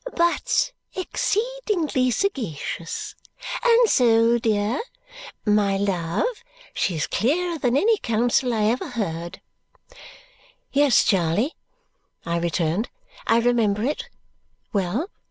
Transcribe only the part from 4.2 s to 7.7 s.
dear! My love, she's clearer